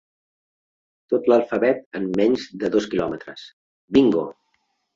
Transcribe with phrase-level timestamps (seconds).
[1.15, 3.39] Tot l'alfabet en menys de dos km.
[4.01, 4.29] Bingo!